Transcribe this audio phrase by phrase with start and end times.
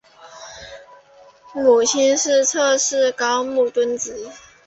[1.53, 4.31] 母亲是侧室高木敦子。